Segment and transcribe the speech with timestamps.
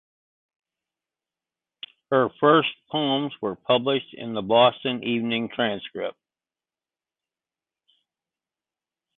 [2.09, 6.17] Her first poems were published in the "Boston Evening Transcript".